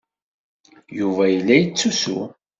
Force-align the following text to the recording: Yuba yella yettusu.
Yuba 0.99 1.23
yella 1.29 1.55
yettusu. 1.57 2.19